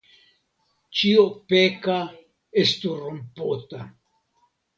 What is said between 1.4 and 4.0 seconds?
peka estu rompota.